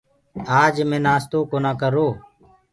آج 0.61 0.75
مينٚ 0.89 1.03
نآستو 1.05 1.39
ڪونآ 1.51 1.71
ڪرو۔ 1.81 2.07